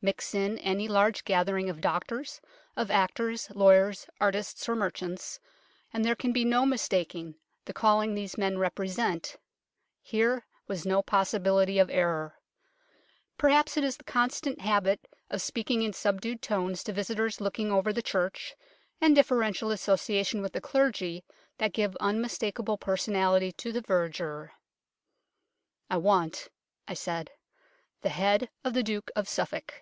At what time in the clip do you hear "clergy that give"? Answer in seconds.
20.60-21.96